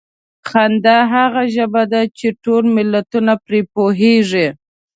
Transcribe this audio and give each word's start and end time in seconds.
خندا 0.49 0.97
هغه 1.13 1.43
ژبه 1.55 1.83
ده 1.91 2.01
چې 2.17 2.27
ټول 2.43 2.63
ملتونه 2.77 3.33
پرې 3.45 3.59
پوهېږي. 3.73 4.47